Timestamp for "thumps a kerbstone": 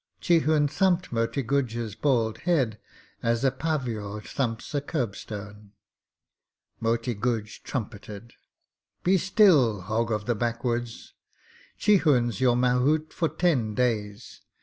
4.19-5.73